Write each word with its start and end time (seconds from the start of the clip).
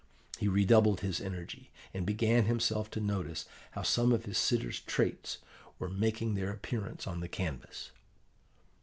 He 0.39 0.47
redoubled 0.47 1.01
his 1.01 1.21
energy; 1.21 1.69
and 1.93 2.07
began 2.07 2.45
himself 2.45 2.89
to 2.89 2.99
notice 2.99 3.45
how 3.73 3.83
some 3.83 4.11
of 4.11 4.25
his 4.25 4.39
sitter's 4.39 4.79
traits 4.79 5.37
were 5.77 5.89
making 5.89 6.33
their 6.33 6.49
appearance 6.51 7.05
on 7.05 7.19
the 7.19 7.27
canvas. 7.29 7.91